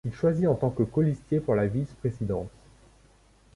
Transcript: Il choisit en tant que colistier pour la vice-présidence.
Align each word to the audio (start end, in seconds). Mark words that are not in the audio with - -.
Il 0.03 0.15
choisit 0.15 0.47
en 0.47 0.55
tant 0.55 0.71
que 0.71 0.81
colistier 0.81 1.39
pour 1.39 1.53
la 1.53 1.67
vice-présidence. 1.67 2.49